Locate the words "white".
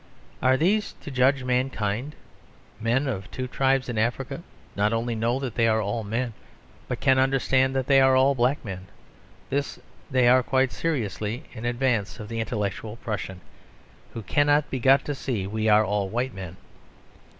16.09-16.33